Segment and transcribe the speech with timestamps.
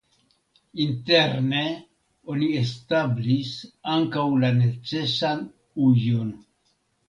[0.85, 1.59] Interne
[2.35, 3.53] oni establis
[3.99, 5.49] ankaŭ la necesan
[5.93, 6.37] ujon.